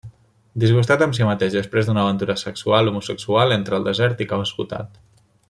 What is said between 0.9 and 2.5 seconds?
amb si mateix després d'una aventura